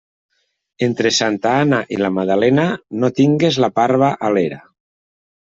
Entre 0.85 1.11
Santa 1.17 1.51
Anna 1.65 1.81
i 1.97 2.01
la 2.03 2.11
Magdalena, 2.17 2.65
no 3.05 3.13
tingues 3.21 3.63
la 3.67 3.73
parva 3.81 4.11
a 4.31 4.37
l'era. 4.39 4.63